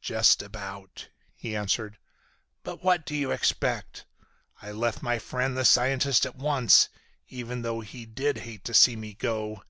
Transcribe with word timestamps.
"Just 0.00 0.40
about," 0.40 1.10
he 1.34 1.54
answered. 1.54 1.98
"But 2.62 2.82
what 2.82 3.04
do 3.04 3.14
you 3.14 3.30
expect? 3.30 4.06
I 4.62 4.72
left 4.72 5.02
my 5.02 5.18
friend 5.18 5.54
the 5.54 5.66
scientist 5.66 6.24
at 6.24 6.36
once, 6.36 6.88
even 7.28 7.60
though 7.60 7.80
he 7.80 8.06
did 8.06 8.38
hate 8.38 8.64
to 8.64 8.72
see 8.72 8.96
me 8.96 9.12
go. 9.12 9.62